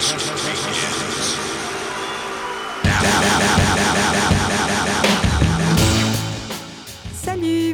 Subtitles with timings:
[0.00, 1.36] Just begins.
[2.82, 4.81] Now, now, now, now, now, now, now.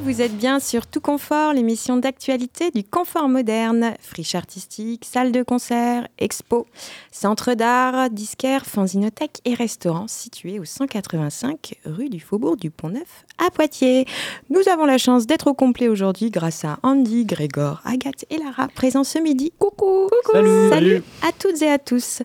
[0.08, 3.92] Vous êtes bien sur Tout Confort, l'émission d'actualité du confort moderne.
[4.00, 6.66] Friche artistique, salle de concert, expo,
[7.12, 13.50] centre d'art, disquaire, fanzinothèque et restaurant situé au 185 rue du Faubourg du Pont-Neuf à
[13.50, 14.06] Poitiers.
[14.48, 18.68] Nous avons la chance d'être au complet aujourd'hui grâce à Andy, Grégor, Agathe et Lara
[18.68, 19.52] présents ce midi.
[19.58, 20.70] Coucou, Salut.
[20.70, 22.22] Salut à toutes et à tous.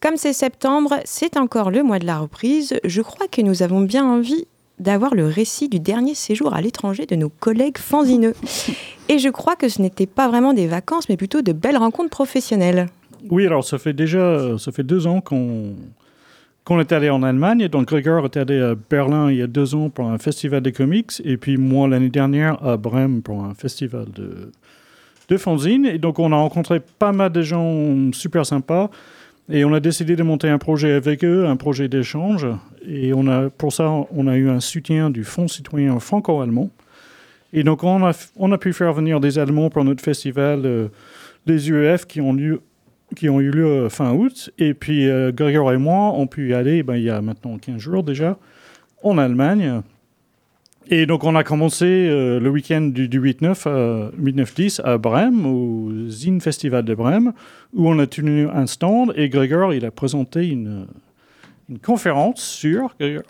[0.00, 2.78] Comme c'est septembre, c'est encore le mois de la reprise.
[2.84, 4.46] Je crois que nous avons bien envie
[4.78, 8.34] d'avoir le récit du dernier séjour à l'étranger de nos collègues fanzineux.
[9.08, 12.10] Et je crois que ce n'était pas vraiment des vacances, mais plutôt de belles rencontres
[12.10, 12.86] professionnelles.
[13.30, 15.74] Oui, alors ça fait déjà ça fait deux ans qu'on
[16.64, 17.68] qu'on est allé en Allemagne.
[17.68, 20.70] Donc Gregor est allé à Berlin il y a deux ans pour un festival de
[20.70, 24.50] comics, et puis moi l'année dernière à Brême pour un festival de,
[25.28, 25.86] de fanzine.
[25.86, 28.90] Et donc on a rencontré pas mal de gens super sympas.
[29.50, 32.46] Et on a décidé de monter un projet avec eux, un projet d'échange.
[32.86, 36.70] Et on a, pour ça, on a eu un soutien du Fonds citoyen franco-allemand.
[37.52, 40.88] Et donc, on a, on a pu faire venir des Allemands pour notre festival, euh,
[41.46, 42.62] les UEF qui ont, lieu,
[43.14, 44.50] qui ont eu lieu euh, fin août.
[44.58, 47.78] Et puis, euh, et moi, on pu y aller ben, il y a maintenant 15
[47.78, 48.38] jours déjà,
[49.02, 49.82] en Allemagne.
[50.88, 55.46] Et donc, on a commencé euh, le week-end du, du 8-9 à 8-9-10 à Brême,
[55.46, 57.32] au Zine Festival de Brême,
[57.72, 60.86] où on a tenu un stand et Gregor, il a présenté une,
[61.82, 62.94] conférence sur.
[63.00, 63.22] Gregor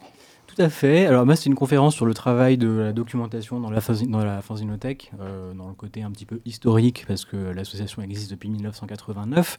[0.49, 1.07] Tout à fait.
[1.07, 4.43] Alors, moi, c'est une conférence sur le travail de la documentation dans la, dans la
[4.43, 9.59] fanzinothèque, euh, dans le côté un petit peu historique, parce que l'association existe depuis 1989.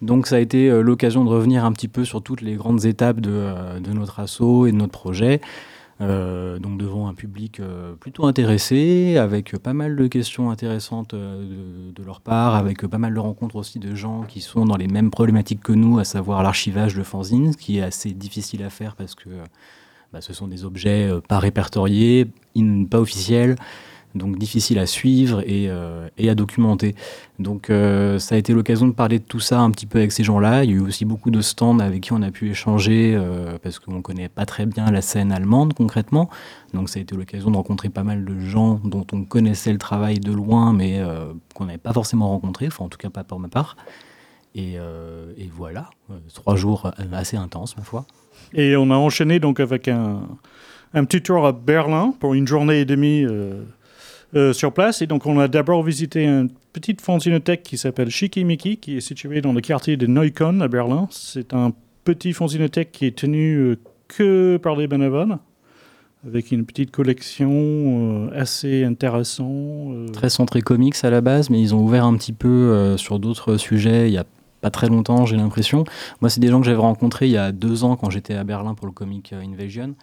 [0.00, 2.84] Donc, ça a été euh, l'occasion de revenir un petit peu sur toutes les grandes
[2.84, 5.40] étapes de, euh, de notre asso et de notre projet.
[6.02, 11.92] Euh, donc devant un public euh, plutôt intéressé, avec pas mal de questions intéressantes euh,
[11.94, 14.88] de, leur part, avec pas mal de rencontres aussi de gens qui sont dans les
[14.88, 18.96] mêmes problématiques que nous, à savoir l'archivage de fanzines, qui est assez difficile à faire
[18.96, 19.28] parce que
[20.12, 22.28] bah, ce sont des objets pas répertoriés,
[22.90, 23.56] pas officiels,
[24.14, 26.94] donc difficiles à suivre et, euh, à documenter.
[27.38, 30.12] Donc euh, ça a été l'occasion de parler de tout ça un petit peu avec
[30.12, 30.64] ces gens-là.
[30.64, 33.58] Il y a eu aussi beaucoup de stands avec qui on a pu échanger euh,
[33.62, 36.28] parce qu'on ne connaît pas très bien la scène allemande concrètement.
[36.74, 39.78] Donc ça a été l'occasion de rencontrer pas mal de gens dont on connaissait le
[39.78, 41.02] travail de loin mais
[41.54, 43.76] qu'on n'avait pas forcément rencontré, enfin en tout cas pas pour ma part.
[44.54, 44.78] Et,
[45.54, 45.90] voilà,
[46.34, 48.06] trois jours assez intenses ma foi.
[48.54, 50.22] Et on a enchaîné donc avec un,
[50.94, 53.26] un petit tour à Berlin pour une journée et demie
[54.34, 55.02] euh, sur place.
[55.02, 59.42] Et donc on a d'abord visité une petite fanzinothèque qui s'appelle Schickimicki, qui est située
[59.42, 61.06] dans le quartier de Neukölln à Berlin.
[61.10, 63.78] C'est un petit fanzinothèque qui est tenu euh,
[64.08, 65.36] que par les bénévoles,
[66.26, 70.12] avec une petite collection euh, assez intéressante.
[70.12, 73.58] très centré comics à la base, mais ils ont ouvert un petit peu sur d'autres
[73.58, 74.24] sujets il y a
[74.62, 75.84] pas très longtemps, j'ai l'impression.
[76.22, 78.44] Moi, c'est des gens que j'avais rencontrés il y a deux ans quand j'étais à
[78.44, 79.94] Berlin pour le Comic Invasion.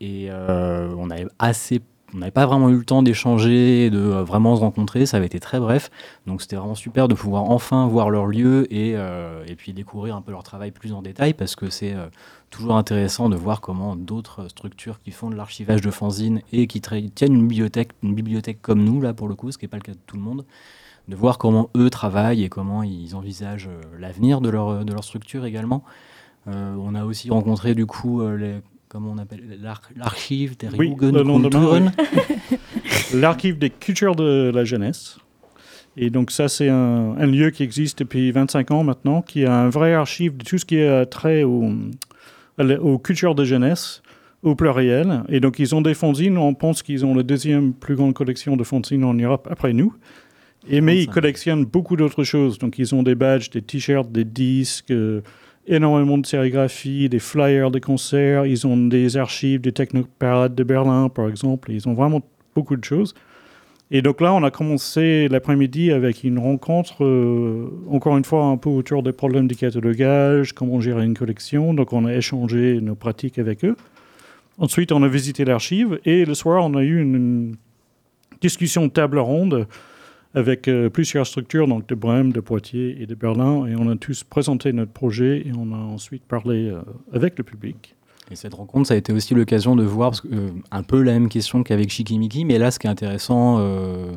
[0.00, 1.80] Et on avait assez.
[2.14, 5.26] On n'avait pas vraiment eu le temps d'échanger, de euh, vraiment se rencontrer, ça avait
[5.26, 5.90] été très bref.
[6.26, 10.16] Donc c'était vraiment super de pouvoir enfin voir leur lieu et, euh, et puis découvrir
[10.16, 12.06] un peu leur travail plus en détail parce que c'est euh,
[12.48, 16.80] toujours intéressant de voir comment d'autres structures qui font de l'archivage de fanzines et qui
[16.80, 19.76] tiennent une bibliothèque, une bibliothèque comme nous, là pour le coup, ce qui n'est pas
[19.76, 20.46] le cas de tout le monde,
[21.08, 25.44] de voir comment eux travaillent et comment ils envisagent l'avenir de leur, de leur structure
[25.44, 25.84] également.
[26.46, 30.94] On a aussi rencontré du coup les, comment on appelle l'ar- l'archive der Oui,
[33.14, 35.18] l'archive des cultures de la jeunesse.
[35.96, 39.54] Et donc ça, c'est un, un lieu qui existe depuis 25 ans maintenant, qui a
[39.54, 41.70] un vrai archive de tout ce qui est trait au,
[42.58, 44.02] aux cultures de jeunesse,
[44.42, 45.24] au pluriel.
[45.28, 48.56] Et donc ils ont des fanzines, on pense qu'ils ont la deuxième plus grande collection
[48.56, 49.92] de fanzines en Europe après nous.
[50.70, 51.14] Et mais ils 35.
[51.14, 52.58] collectionnent beaucoup d'autres choses.
[52.58, 55.22] Donc ils ont des badges, des t-shirts, des disques, euh,
[55.68, 58.46] énormément de sérigraphie, des flyers de concerts.
[58.46, 61.70] Ils ont des archives des technoparades de Berlin, par exemple.
[61.70, 62.22] Ils ont vraiment
[62.54, 63.14] beaucoup de choses.
[63.90, 68.58] Et donc là, on a commencé l'après-midi avec une rencontre, euh, encore une fois, un
[68.58, 71.72] peu autour des problèmes du catalogage, comment gérer une collection.
[71.72, 73.76] Donc on a échangé nos pratiques avec eux.
[74.58, 77.56] Ensuite, on a visité l'archive et le soir, on a eu une, une
[78.42, 79.66] discussion table ronde
[80.34, 83.66] avec euh, plusieurs structures, donc de Brême, de Poitiers et de Berlin.
[83.66, 86.80] Et on a tous présenté notre projet et on a ensuite parlé euh,
[87.12, 87.96] avec le public.
[88.30, 91.28] Et cette rencontre, ça a été aussi l'occasion de voir euh, un peu la même
[91.28, 94.12] question qu'avec Shikimiki, mais là, ce qui est intéressant, euh,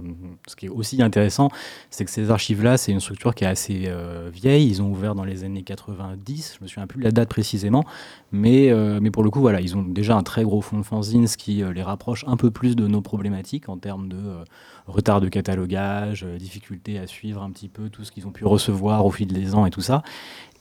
[0.48, 1.50] ce qui est aussi intéressant,
[1.90, 4.68] c'est que ces archives-là, c'est une structure qui est assez euh, vieille.
[4.68, 6.56] Ils ont ouvert dans les années 90.
[6.58, 7.86] Je me souviens plus de la date précisément,
[8.32, 8.72] mais
[9.02, 11.38] mais pour le coup, voilà, ils ont déjà un très gros fonds de fanzines, ce
[11.38, 14.18] qui les rapproche un peu plus de nos problématiques en termes de
[14.88, 19.06] retard de catalogage, difficulté à suivre un petit peu tout ce qu'ils ont pu recevoir
[19.06, 20.04] au fil des ans et tout ça.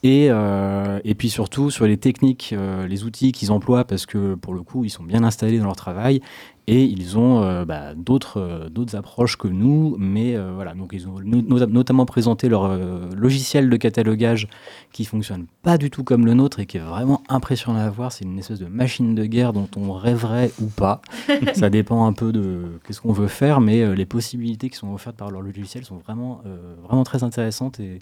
[0.02, 2.55] Et, et, puis surtout sur les techniques,
[2.88, 5.77] les outils qu'ils emploient, parce que pour le coup, ils sont bien installés dans leur
[5.77, 6.21] travail
[6.67, 9.97] et ils ont euh, bah, d'autres d'autres approches que nous.
[9.99, 12.77] Mais voilà, donc ils ont notamment présenté leur
[13.17, 14.49] logiciel de catalogage
[14.93, 18.13] qui fonctionne pas du tout comme le nôtre et qui est vraiment impressionnant à voir.
[18.13, 21.01] C'est une espèce de machine de guerre dont on rêverait ou pas.
[21.55, 25.17] Ça dépend un peu de qu'est-ce qu'on veut faire, mais les possibilités qui sont offertes
[25.17, 26.43] par leur logiciel sont vraiment
[26.85, 28.01] vraiment très intéressantes et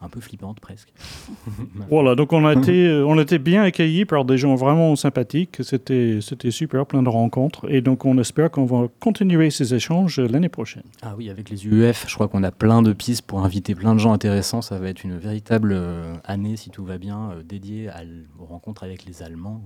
[0.00, 0.92] un peu flippante presque.
[1.90, 4.94] voilà, donc on a été, euh, on a été bien accueillis par des gens vraiment
[4.96, 5.58] sympathiques.
[5.62, 7.70] C'était, c'était super, plein de rencontres.
[7.70, 10.84] Et donc on espère qu'on va continuer ces échanges l'année prochaine.
[11.02, 13.94] Ah oui, avec les UEF, je crois qu'on a plein de pistes pour inviter plein
[13.94, 14.62] de gens intéressants.
[14.62, 17.90] Ça va être une véritable euh, année, si tout va bien, euh, dédiée
[18.38, 19.62] aux rencontres avec les Allemands.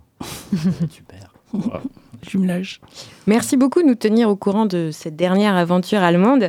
[0.91, 1.35] super.
[2.27, 2.81] Jumelage.
[3.27, 6.49] Merci beaucoup de nous tenir au courant de cette dernière aventure allemande.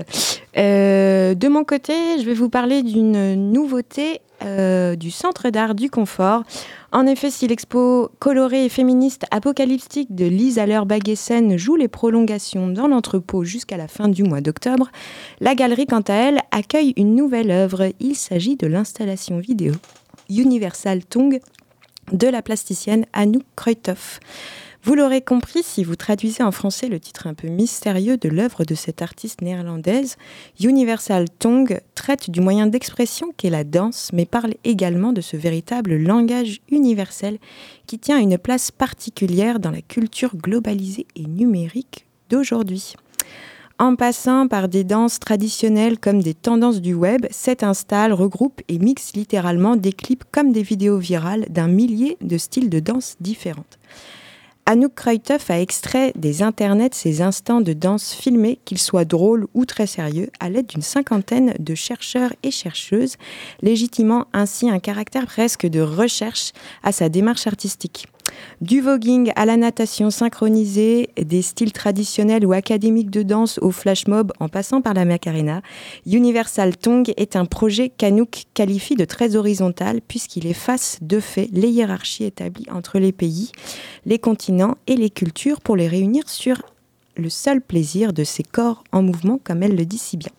[0.57, 5.89] Euh, de mon côté, je vais vous parler d'une nouveauté euh, du Centre d'art du
[5.89, 6.43] confort.
[6.91, 12.87] En effet, si l'expo colorée et féministe apocalyptique de Lise Aller-Bagessen joue les prolongations dans
[12.87, 14.91] l'entrepôt jusqu'à la fin du mois d'octobre,
[15.39, 17.89] la galerie, quant à elle, accueille une nouvelle œuvre.
[17.99, 19.73] Il s'agit de l'installation vidéo
[20.29, 21.39] Universal Tongue
[22.11, 24.19] de la plasticienne Anouk Kreuthoff.
[24.85, 28.65] Vous l'aurez compris si vous traduisez en français le titre un peu mystérieux de l'œuvre
[28.65, 30.17] de cette artiste néerlandaise,
[30.61, 35.95] Universal Tongue traite du moyen d'expression qu'est la danse, mais parle également de ce véritable
[35.95, 37.37] langage universel
[37.87, 42.95] qui tient une place particulière dans la culture globalisée et numérique d'aujourd'hui.
[43.79, 48.79] En passant par des danses traditionnelles comme des tendances du web, cette installe regroupe et
[48.79, 53.79] mixe littéralement des clips comme des vidéos virales d'un millier de styles de danse différentes.
[54.65, 59.65] Anouk Kreuthoff a extrait des internets ces instants de danse filmés, qu'ils soient drôles ou
[59.65, 63.17] très sérieux, à l'aide d'une cinquantaine de chercheurs et chercheuses,
[63.61, 68.07] légitimant ainsi un caractère presque de recherche à sa démarche artistique.
[68.61, 74.07] Du voguing à la natation synchronisée, des styles traditionnels ou académiques de danse au flash
[74.07, 75.61] mob en passant par la Macarena,
[76.05, 81.69] Universal Tongue est un projet qu'Anouk qualifie de très horizontal puisqu'il efface de fait les
[81.69, 83.51] hiérarchies établies entre les pays,
[84.05, 86.61] les continents et les cultures pour les réunir sur
[87.15, 90.31] le seul plaisir de ces corps en mouvement, comme elle le dit si bien.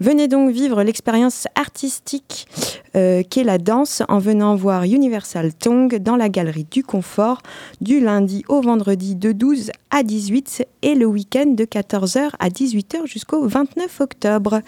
[0.00, 2.48] Venez donc vivre l'expérience artistique
[2.96, 7.40] euh, qu'est la danse en venant voir Universal Tongue dans la galerie du confort
[7.80, 13.06] du lundi au vendredi de 12 à 18 et le week-end de 14h à 18h
[13.06, 14.60] jusqu'au 29 octobre.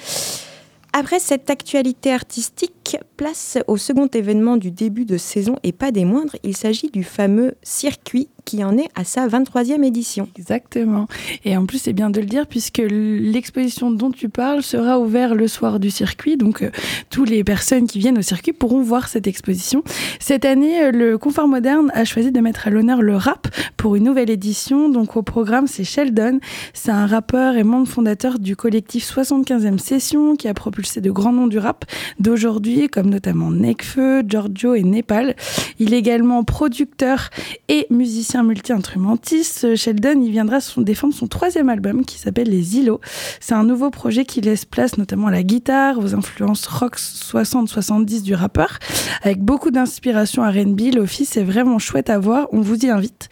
[0.92, 2.83] Après cette actualité artistique,
[3.16, 7.04] place au second événement du début de saison et pas des moindres, il s'agit du
[7.04, 10.28] fameux circuit qui en est à sa 23e édition.
[10.36, 11.06] Exactement.
[11.44, 15.34] Et en plus, c'est bien de le dire puisque l'exposition dont tu parles sera ouverte
[15.34, 16.36] le soir du circuit.
[16.36, 16.70] Donc, euh,
[17.10, 19.82] toutes les personnes qui viennent au circuit pourront voir cette exposition.
[20.20, 23.96] Cette année, euh, le Confort Moderne a choisi de mettre à l'honneur le rap pour
[23.96, 24.88] une nouvelle édition.
[24.88, 26.38] Donc, au programme, c'est Sheldon.
[26.74, 31.32] C'est un rappeur et membre fondateur du collectif 75e Session qui a propulsé de grands
[31.32, 31.84] noms du rap
[32.20, 35.36] d'aujourd'hui, comme notamment Nekfeu, Giorgio et Népal.
[35.78, 37.30] Il est également producteur
[37.68, 43.00] et musicien multi-instrumentiste, Sheldon il viendra son, défendre son troisième album qui s'appelle Les Îlots.
[43.40, 48.22] C'est un nouveau projet qui laisse place notamment à la guitare, aux influences rock 60-70
[48.22, 48.78] du rappeur,
[49.22, 50.94] avec beaucoup d'inspiration R&B.
[50.94, 53.28] L'office est vraiment chouette à voir, on vous y invite.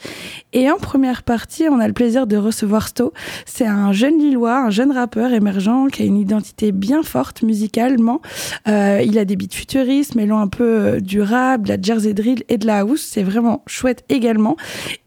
[0.52, 3.12] Et en première partie, on a le plaisir de recevoir Sto.
[3.46, 8.20] C'est un jeune Lillois, un jeune rappeur émergent qui a une identité bien forte musicalement.
[8.68, 12.14] Euh, il a des beats futuristes, mêlant un peu euh, du rap, de la jersey
[12.14, 13.00] drill et de la house.
[13.00, 14.56] C'est vraiment chouette également.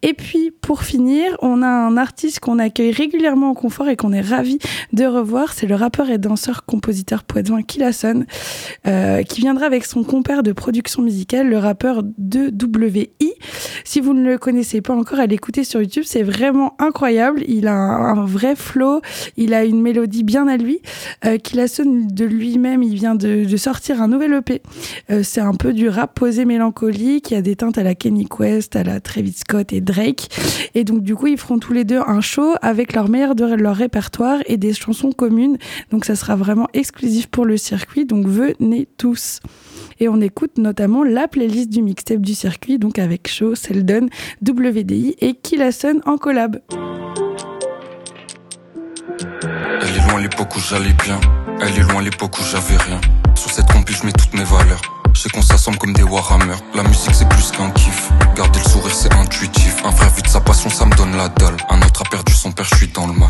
[0.01, 4.13] Et puis, pour finir, on a un artiste qu'on accueille régulièrement au confort et qu'on
[4.13, 4.59] est ravi
[4.93, 5.53] de revoir.
[5.53, 8.25] C'est le rappeur et danseur, compositeur, poète-vin Killason,
[8.87, 13.33] euh, qui viendra avec son compère de production musicale, le rappeur de WI.
[13.83, 16.03] Si vous ne le connaissez pas encore, allez écouter sur YouTube.
[16.05, 17.43] C'est vraiment incroyable.
[17.47, 19.01] Il a un, vrai flow.
[19.37, 20.79] Il a une mélodie bien à lui.
[21.25, 24.61] Euh, Killason, de lui-même, il vient de, sortir un EP.
[25.09, 27.95] Euh, c'est un peu du rap posé mélancolique, il y a des teintes à la
[27.95, 30.29] Kenny Quest, à la Travis Scott et Drake.
[30.73, 33.45] Et donc du coup, ils feront tous les deux un show avec leur meilleur de
[33.45, 35.57] leur répertoire et des chansons communes.
[35.91, 39.39] Donc ça sera vraiment exclusif pour le circuit, donc venez tous.
[39.99, 44.07] Et on écoute notamment la playlist du mixtape du circuit, donc avec Show, Seldon,
[44.45, 46.59] WDI et Killason en collab.
[49.81, 51.19] Elle est loin l'époque où j'allais bien,
[51.61, 52.99] elle est loin l'époque où j'avais rien.
[53.35, 54.81] Sur cette compi, je mets toutes mes valeurs.
[55.13, 56.55] Je sais qu'on s'assemble comme des Warhammer.
[56.73, 58.11] La musique c'est plus qu'un kiff.
[58.35, 59.77] Garder le sourire c'est intuitif.
[59.85, 61.57] Un frère vide sa passion, ça me donne la dalle.
[61.69, 63.29] Un autre a perdu son père, je suis dans le mal.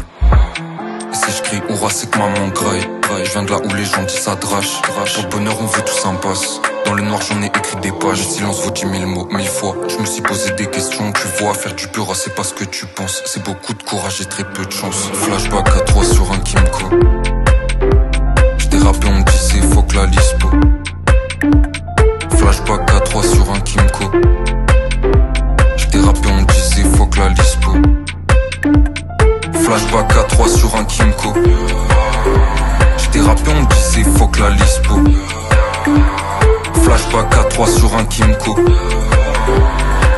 [1.12, 2.88] Et si je crie Oura, c'est que maman graille.
[3.24, 4.82] Je viens de là où les gens disent ça drache.
[4.82, 8.18] Pour le bonheur, on veut tout passe Dans le noir, j'en ai écrit des pages.
[8.20, 9.76] Le silence vaut dix mille mots, mille fois.
[9.88, 11.12] Je me suis posé des questions.
[11.12, 13.22] Tu vois, faire du pur, c'est pas ce que tu penses.
[13.26, 15.10] C'est beaucoup de courage et très peu de chance.
[15.14, 16.90] Flashback à trois sur un Kimco.
[18.86, 20.48] Rappelé, on me disait, faut que la lispo.
[22.38, 24.12] Flashback à 3 sur un Kimco.
[25.76, 27.72] J't'ai rappelé, on me disait, faut que la lispo.
[29.54, 31.34] Flashback à 3 sur un Kimco.
[33.00, 35.00] J't'ai rappelé, on me disait, faut que la lispo.
[36.84, 38.56] Flashback à 3 sur un Kimco.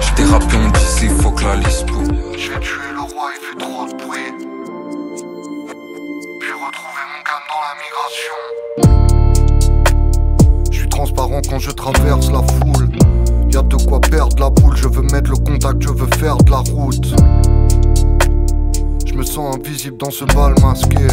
[0.02, 1.94] J't'ai rappelé, on me disait, faut que la lispo.
[11.42, 12.90] Quand je traverse la foule.
[13.52, 16.52] Y'a de quoi perdre la boule, je veux mettre le contact, je veux faire de
[16.52, 17.16] la route.
[19.06, 21.08] Je me sens invisible dans ce bal masqué.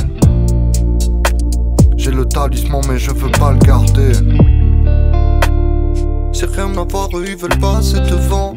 [1.96, 4.12] J'ai le talisman, mais je veux pas le garder.
[6.32, 8.54] C'est rien à voir, eux ils veulent pas assez de vent.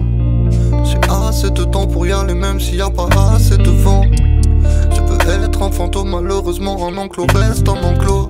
[0.84, 4.04] J'ai assez de temps pour y aller, même s'il y a pas assez de vent.
[4.14, 8.30] Je peux être un fantôme, malheureusement, un enclos reste un enclos.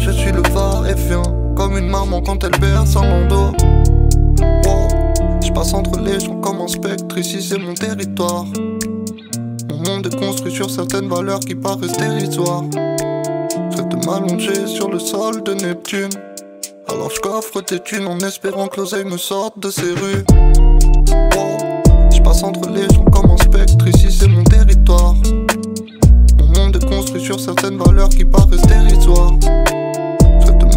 [0.00, 1.22] Je suis le va-et-vient,
[1.56, 3.52] comme une maman quand elle berce un landau.
[4.64, 4.88] Wow.
[5.42, 8.44] Je passe entre les gens comme un spectre, ici c'est mon territoire.
[9.70, 12.64] Mon monde est construit sur certaines valeurs qui paraissent dérisoires.
[13.90, 16.10] De m'allonger sur le sol de Neptune.
[16.88, 20.24] Alors je coffre tes thunes en espérant que l'oseille me sorte de ces rues.
[21.36, 22.10] Wow.
[22.10, 25.14] Je passe entre les gens comme un spectre, ici c'est mon territoire.
[26.38, 29.34] Mon monde est construit sur certaines valeurs qui paraissent dérisoires.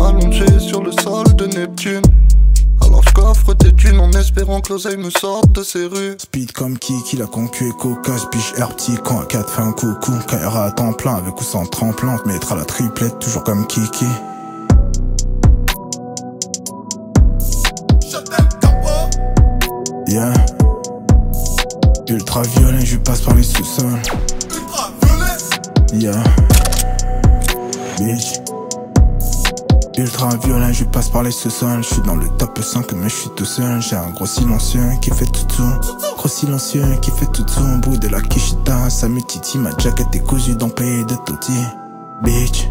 [0.08, 2.02] M'allonger sur le sol de Neptune.
[2.82, 6.16] Alors je coffre tes thunes en espérant que l'oseille me sorte de ces rues.
[6.18, 9.74] Speed comme Kiki, la concu et cocasse, biche air petit, quand à 4 fait un
[9.74, 14.06] coucou, KRA à temps plein, avec ou sans tremplin, mettra la triplette, toujours comme Kiki.
[20.08, 20.34] Yeah.
[22.08, 24.02] Ultra violent, je passe par les sous-sols.
[25.92, 26.24] Yeah.
[28.00, 28.47] Bitch.
[29.98, 31.82] Ultra violent, je passe par les sous-sols.
[31.82, 33.82] Je suis dans le top 5, mais je suis tout seul.
[33.82, 36.16] J'ai un gros silencieux qui fait tout tout.
[36.16, 37.64] Gros silencieux qui fait tout tout.
[37.64, 39.60] Au bout de la Kishita, ça me titille.
[39.60, 41.54] Ma jacket est cousue dans le pays de Toti.
[42.22, 42.70] Bitch.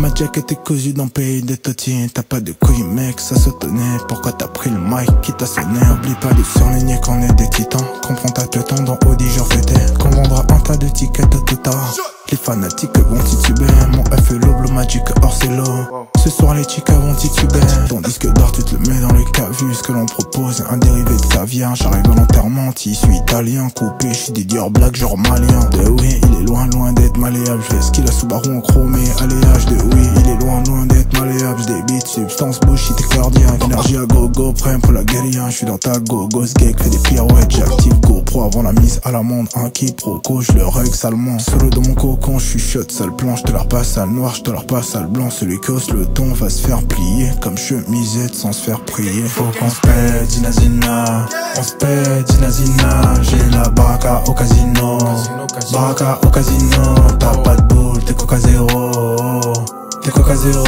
[0.00, 2.10] Ma jacket est cousue dans le pays de Toti.
[2.12, 3.98] T'as pas de couilles, mec, ça sautonnait.
[4.08, 5.78] Pourquoi t'as pris le mic qui t'a sonné?
[5.92, 7.86] Oublie pas de surligner qu'on est des titans.
[8.04, 9.74] Comprends ta tête dans Audi, je fêté.
[10.00, 11.94] Qu'on vendra un tas de tickets tout tard.
[12.32, 13.66] Les fanatiques vont tituber.
[13.92, 16.01] Mon F est l'oble magique hors c'est l'eau.
[16.22, 17.58] Ce soir les chicas vont tituber.
[17.88, 19.78] Ton disque d'or, tu te le mets dans les cavius.
[19.78, 21.74] Ce que l'on propose, un dérivé de caviar.
[21.74, 23.68] J'arrive volontairement, tissu italien.
[23.70, 25.68] Coupé, je suis des Dior black, genre malien.
[25.72, 27.60] De oui, il est loin, loin d'être malléable.
[27.68, 29.00] Je ce qu'il a Subaru en chromé.
[29.20, 31.60] Alléage de oui, il est loin, loin d'être malléable.
[31.88, 33.64] Beats, substance bullshit et cardiaque.
[33.64, 35.50] Énergie à go-go, prêt pour la guérilla.
[35.50, 37.50] Je suis dans ta go-go, gag, fais des pirouettes.
[37.50, 39.48] J'active GoPro avant la mise à l'amende.
[39.56, 41.40] Un quiproquo, je le règle salement.
[41.40, 43.40] Solo de mon cocon, je suis shot, sale planche.
[43.40, 45.28] Je te la repasse à le noir, je te la repasse à le blanc.
[45.28, 49.22] Celui qui le ton va se faire plier comme chemisette sans se faire prier.
[49.24, 51.26] Faut qu'on se pète, Dinazina.
[51.58, 53.14] On se pète, Dinazina.
[53.22, 54.98] J'ai la baraka au casino.
[55.72, 56.94] Baraka au casino.
[57.18, 58.66] T'as pas de boule, t'es coca zéro.
[60.02, 60.64] T'es coca zéro.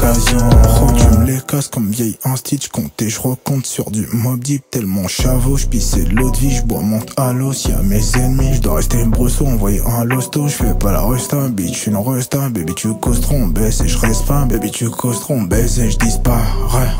[0.00, 0.38] L'occasion.
[0.82, 3.10] Oh, tu me les casses comme vieille un stitch compté.
[3.10, 5.58] Je recompte sur du mob deep tellement chavo.
[5.58, 7.66] J'pissais l'eau de vie, j'bois monte à l'os.
[7.66, 9.46] Y'a mes ennemis, j'dois rester brosso.
[9.46, 11.48] Envoyer un losto, j'fais pas la resta.
[11.48, 12.48] Bitch, une resta.
[12.48, 14.46] Baby, tu causes trop, on baisse et j'reste pas.
[14.46, 16.96] Baby, tu causes trop, on baisse et j'disparais.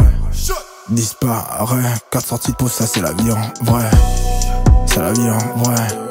[0.90, 1.95] Disparais.
[2.11, 3.88] Quatre sorties de pause, ça c'est la vie en vrai.
[4.87, 6.10] C'est la vie en vrai.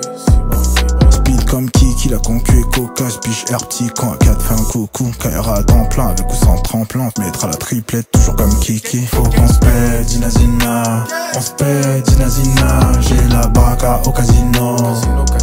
[1.50, 5.64] Comme Kiki, la concu cocasse, biche air petit, quand à 4 fait un coucou, à
[5.64, 9.08] temps plein, avec ou sans tremplin, mettra la triplette, toujours comme Kiki.
[9.08, 14.76] Faut qu'on se pète, Dinazina, on se Dinazina, j'ai la baraka au casino,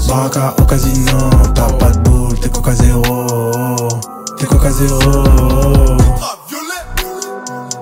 [0.06, 3.02] baraka au casino, t'as pas de boule, t'es coca zéro,
[4.38, 5.00] T'es coca zéro.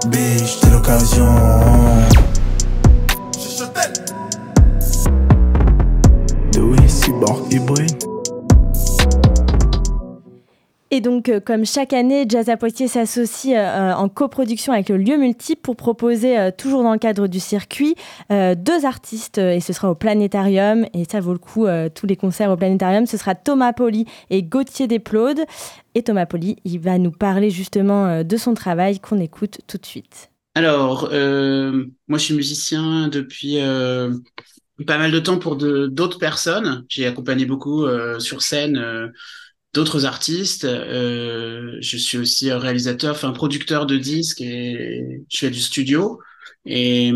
[0.06, 1.34] Biche, t'es l'occasion.
[6.88, 8.13] Cyborg hybride.
[10.94, 14.96] Et donc, euh, comme chaque année, Jazz à Poitiers s'associe euh, en coproduction avec le
[14.96, 17.96] lieu multiple pour proposer, euh, toujours dans le cadre du circuit,
[18.30, 19.38] deux artistes.
[19.38, 20.86] et ce sera au Planétarium.
[20.94, 23.06] Et ça vaut le coup, tous les concerts au Planétarium.
[23.06, 25.40] Ce sera Thomas Poli et Gauthier Desplaudes.
[25.96, 29.86] Et Thomas Poli, il va nous parler justement de son travail qu'on écoute tout de
[29.86, 30.30] suite.
[30.54, 33.58] Alors, moi, je suis musicien depuis
[34.86, 36.84] pas mal de temps pour d'autres personnes.
[36.88, 37.84] J'ai accompagné beaucoup
[38.20, 39.12] sur scène
[39.74, 40.64] d'autres artistes.
[40.64, 46.20] Euh, je suis aussi réalisateur, enfin producteur de disques et je fais du studio.
[46.66, 47.12] Et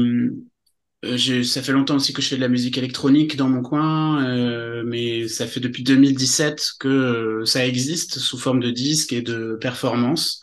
[1.05, 4.25] euh, ça fait longtemps aussi que je fais de la musique électronique dans mon coin,
[4.27, 9.23] euh, mais ça fait depuis 2017 que euh, ça existe sous forme de disques et
[9.23, 10.41] de performances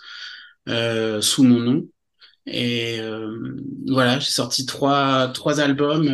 [0.70, 1.90] euh, sous mon nom.
[2.48, 3.00] Et
[3.88, 6.08] voilà, j'ai sorti trois trois albums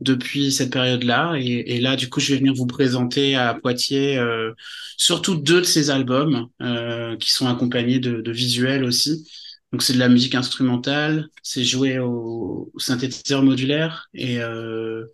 [0.00, 1.34] depuis cette période-là.
[1.38, 4.52] Et, là, du coup, je vais venir vous présenter à Poitiers euh,
[4.96, 9.28] surtout deux de ces albums euh, qui sont accompagnés de, de visuels aussi.
[9.72, 15.04] Donc, c'est de la musique instrumentale, c'est joué au, synthétiseur modulaire et, euh,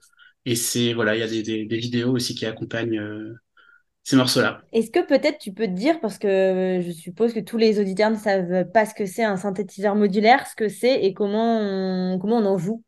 [0.44, 3.34] et c'est voilà, il y a des, des, vidéos aussi qui accompagnent euh,
[4.04, 4.60] ces morceaux-là.
[4.72, 8.10] Est-ce que peut-être tu peux te dire, parce que je suppose que tous les auditeurs
[8.10, 12.36] ne savent pas ce que c'est un synthétiseur modulaire, ce que c'est et comment comment
[12.36, 12.82] on en joue?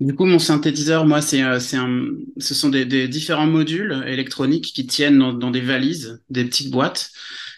[0.00, 4.86] Du coup, mon synthétiseur, moi, c'est, euh, un, ce sont des, différents modules électroniques qui
[4.86, 7.10] tiennent dans, des valises, des petites boîtes.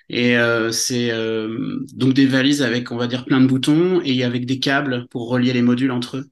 [0.08, 4.24] Et euh, c'est euh, donc des valises avec, on va dire, plein de boutons et
[4.24, 6.30] avec des câbles pour relier les modules entre eux.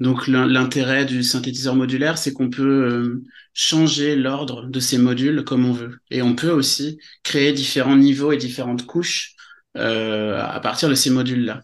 [0.00, 3.22] Donc l'intérêt du synthétiseur modulaire, c'est qu'on peut
[3.54, 6.00] changer l'ordre de ces modules comme on veut.
[6.10, 9.36] Et on peut aussi créer différents niveaux et différentes couches
[9.74, 11.62] à partir de ces modules-là.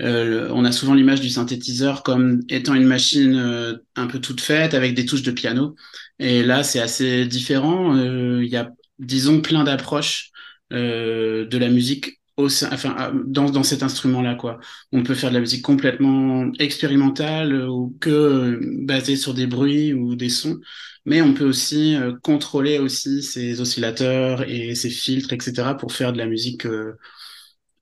[0.00, 4.40] Euh, on a souvent l'image du synthétiseur comme étant une machine euh, un peu toute
[4.40, 5.74] faite avec des touches de piano.
[6.18, 7.96] Et là, c'est assez différent.
[7.96, 10.30] Euh, il y a, disons, plein d'approches
[10.70, 14.34] de la musique enfin, dans, dans cet instrument-là.
[14.34, 14.60] quoi.
[14.92, 20.14] On peut faire de la musique complètement expérimentale ou que basée sur des bruits ou
[20.14, 20.60] des sons.
[21.06, 26.18] Mais on peut aussi contrôler aussi ces oscillateurs et ces filtres, etc., pour faire de
[26.18, 26.66] la musique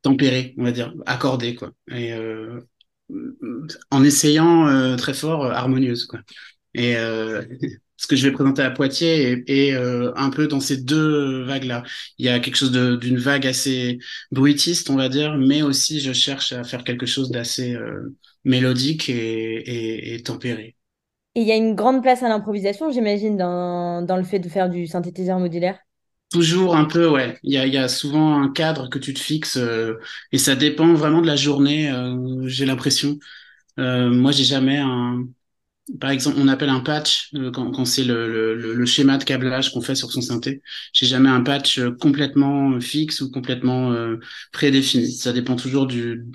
[0.06, 1.72] tempérée, on va dire, accordée, quoi.
[1.90, 2.60] Et euh,
[3.90, 6.20] en essayant euh, très fort, euh, harmonieuse, quoi.
[6.74, 11.82] Et ce que je vais présenter à Poitiers est, un peu dans ces deux vagues-là.
[12.18, 13.98] Il y a quelque chose d'une vague assez
[14.30, 17.74] bruitiste, on va dire, mais aussi je cherche à faire quelque chose d'assez
[18.44, 20.76] mélodique et, tempéré.
[21.34, 24.68] Et il y a une grande place à l'improvisation, j'imagine, dans le fait de faire
[24.68, 25.78] du synthétiseur modulaire?
[26.32, 27.38] Toujours un peu, ouais.
[27.44, 29.94] Il y a, y a, souvent un cadre que tu te fixes euh,
[30.32, 33.18] et ça dépend vraiment de la journée, euh, j'ai l'impression.
[33.78, 35.24] Euh, moi, j'ai jamais un...
[36.00, 39.24] Par exemple, on appelle un patch euh, quand, quand c'est le, le, le, schéma de
[39.24, 40.62] câblage qu'on fait sur son synthé.
[40.92, 43.94] J'ai jamais un patch complètement fixe ou complètement
[44.52, 45.12] prédéfini.
[45.12, 46.26] Ça dépend toujours du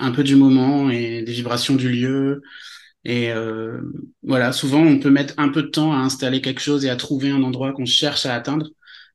[0.00, 2.42] un peu du moment et des vibrations du lieu.
[3.04, 3.32] Et
[4.22, 6.96] voilà, souvent on peut mettre un peu de temps à installer quelque chose et à
[6.96, 8.68] trouver un endroit qu'on cherche à atteindre.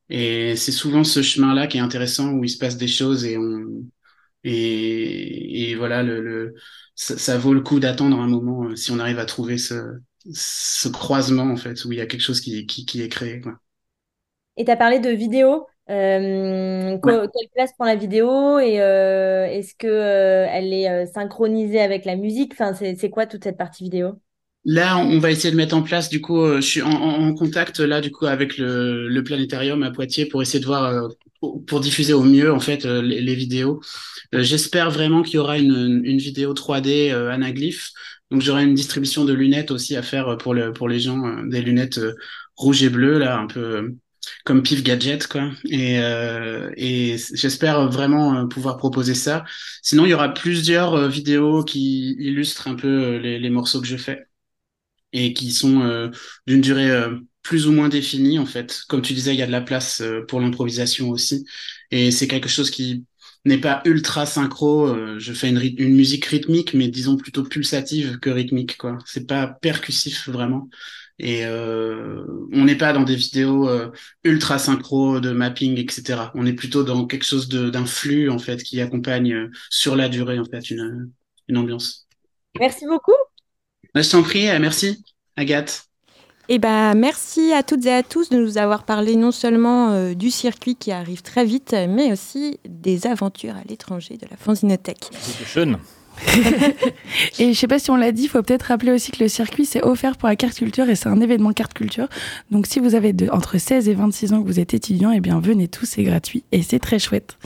[0.09, 3.37] Et c'est souvent ce chemin-là qui est intéressant où il se passe des choses et
[3.37, 3.65] on
[4.43, 6.55] et, et voilà le, le
[6.95, 9.99] ça, ça, vaut le coup d'attendre un moment euh, si on arrive à trouver ce,
[10.33, 13.41] ce croisement en fait où il y a quelque chose qui, qui, qui est créé.
[13.41, 13.59] Quoi.
[14.57, 15.67] Et tu as parlé de vidéo.
[15.89, 22.05] Euh, Quelle place prend la vidéo et euh, est-ce que euh, elle est synchronisée avec
[22.05, 22.53] la musique?
[22.53, 24.19] Enfin, c'est quoi toute cette partie vidéo?
[24.65, 27.79] Là, on va essayer de mettre en place, du coup, euh, je suis en, contact
[27.79, 31.07] là, du coup, avec le, planétarium à Poitiers pour essayer de voir, euh,
[31.67, 33.79] pour, diffuser au mieux, en fait, euh, les, vidéos.
[34.33, 37.91] J'espère vraiment qu'il y aura une, vidéo 3D anaglyphe.
[38.31, 41.61] Donc, j'aurai une distribution de lunettes aussi à faire pour, le, pour les gens, des
[41.61, 41.99] lunettes
[42.55, 43.93] rouges et bleues, là, un peu
[44.45, 45.51] comme Pif Gadget, quoi.
[45.69, 49.45] Et, j'espère vraiment pouvoir proposer ça.
[49.83, 54.25] Sinon, il y aura plusieurs vidéos qui illustrent un peu les morceaux que je fais
[55.15, 56.09] et qui sont euh,
[56.45, 58.81] d'une durée euh, plus ou moins définie en fait.
[58.89, 61.45] Comme tu disais, il y a de la place euh, pour l'improvisation aussi,
[61.89, 63.05] et c'est quelque chose qui
[63.45, 65.19] n'est pas ultra synchro.
[65.19, 68.97] je fais une, musique rythmique, mais disons plutôt pulsative que rythmique quoi.
[69.05, 70.67] C'est pas percussif vraiment.
[71.19, 73.69] Et on n'est pas dans des vidéos
[74.23, 76.31] ultra synchro de mapping, etc.
[76.33, 80.39] On est plutôt dans quelque chose d'un flux en fait qui accompagne sur la durée
[80.39, 82.07] en fait une ambiance.
[82.59, 83.13] Merci beaucoup.
[83.95, 85.05] Bah, je t'en prie, euh, merci,
[85.37, 85.85] Agathe.
[86.49, 90.13] Eh ben, merci à toutes et à tous de nous avoir parlé non seulement euh,
[90.13, 95.09] du circuit qui arrive très vite, mais aussi des aventures à l'étranger de la Fanzinothèque.
[97.39, 99.23] et je ne sais pas si on l'a dit, il faut peut-être rappeler aussi que
[99.23, 102.07] le circuit c'est offert pour la carte culture et c'est un événement carte culture.
[102.51, 105.19] Donc si vous avez de, entre 16 et 26 ans que vous êtes étudiant, eh
[105.19, 107.37] bien venez tous, c'est gratuit et c'est très chouette.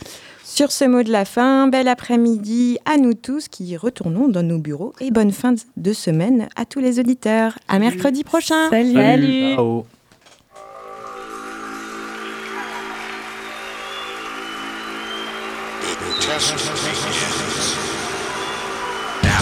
[0.43, 4.57] Sur ce mot de la fin, bel après-midi à nous tous qui retournons dans nos
[4.57, 7.57] bureaux et bonne fin de semaine à tous les auditeurs.
[7.67, 8.69] À mercredi prochain.
[8.69, 8.93] Salut.
[8.93, 9.55] Salut.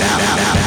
[0.08, 0.18] now.
[0.18, 0.67] now, now.